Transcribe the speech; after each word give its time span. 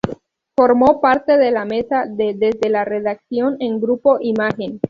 Formó 0.57 0.99
parte 0.99 1.37
de 1.37 1.51
la 1.51 1.63
mesa 1.63 2.05
de 2.09 2.33
"Desde 2.35 2.71
la 2.71 2.83
Redacción" 2.83 3.57
en 3.59 3.79
Grupo 3.79 4.17
Imagen. 4.19 4.79